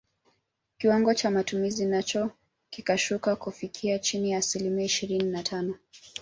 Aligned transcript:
Kiwango 0.77 1.13
cha 1.13 1.31
matumizi 1.31 1.85
nacho 1.85 2.31
kikashuka 2.69 3.35
kufikia 3.35 3.99
chini 3.99 4.31
ya 4.31 4.37
asilimia 4.37 4.85
ishirini 4.85 5.25
na 5.31 5.43
tano 5.43 5.75